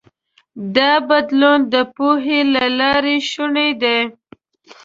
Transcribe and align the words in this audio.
دا 0.75 0.91
بدلون 1.09 1.59
د 1.73 1.75
پوهې 1.95 2.39
له 2.53 2.65
لارې 2.79 3.15
شونی 3.31 3.69
دی. 3.81 3.99